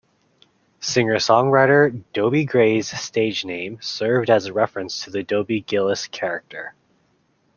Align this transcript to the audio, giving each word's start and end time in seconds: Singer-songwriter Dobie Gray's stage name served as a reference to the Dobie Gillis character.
Singer-songwriter 0.79 2.01
Dobie 2.11 2.43
Gray's 2.45 2.89
stage 2.89 3.45
name 3.45 3.77
served 3.81 4.31
as 4.31 4.47
a 4.47 4.51
reference 4.53 5.03
to 5.03 5.11
the 5.11 5.21
Dobie 5.21 5.61
Gillis 5.61 6.07
character. 6.07 6.73